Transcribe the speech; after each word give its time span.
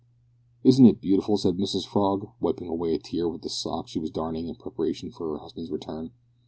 "Isn't 0.63 0.87
it 0.87 0.99
beautiful?" 0.99 1.37
said 1.37 1.57
Mrs 1.59 1.85
Frog, 1.85 2.27
wiping 2.39 2.67
away 2.67 2.95
a 2.95 2.97
tear 2.97 3.29
with 3.29 3.43
the 3.43 3.49
sock 3.51 3.87
she 3.87 3.99
was 3.99 4.09
darning 4.09 4.47
in 4.47 4.55
preparation 4.55 5.11
for 5.11 5.29
her 5.31 5.37
husband's 5.37 5.69
return. 5.69 6.09